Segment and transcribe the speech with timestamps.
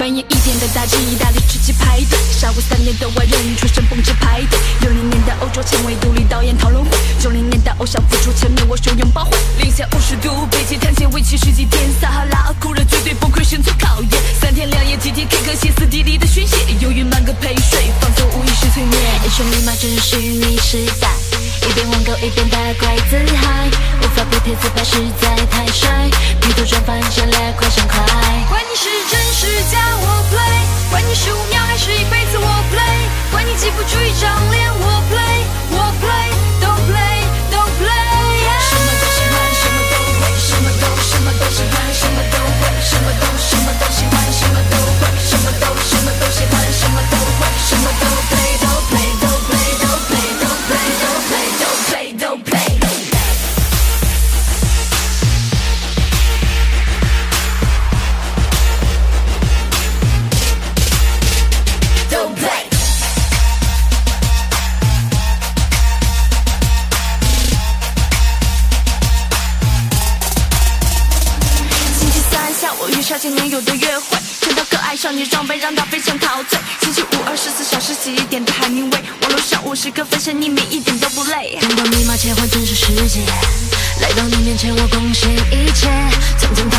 [0.00, 4.58] 半夜一点的大鸡，意大利吃鸡排队，下午三点的外人出身蹦直排队。
[4.80, 6.90] 六零年代欧洲前卫独立导演讨论会，
[7.20, 9.36] 九零年代偶像复出前面我手拥抱会。
[9.58, 14.10] 零下五十度，北极探险为期十几天，撒哈拉酷热绝对崩溃生存考验，
[14.40, 19.02] 三天两夜集体 K 歌歇斯底里的宣泄，忧郁满格陪睡，放松无意识催眠。
[19.22, 21.12] 英雄立马正是你时代，
[21.68, 23.68] 一边网购一边打怪自嗨，
[24.00, 25.29] 无法不贴自拍实在
[73.10, 76.56] 下前女友的约会，穿到可爱少女装备让她非常陶醉。
[76.80, 81.58] 星期五二十四小时洗一点的海明威，网络上五十个分身匿名一点都不累。
[81.60, 83.18] 通过密码切换真实世界，
[84.00, 85.88] 来到你面前我贡献一切，
[86.38, 86.70] 层层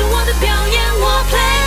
[0.00, 1.59] 是我的表演，我 play。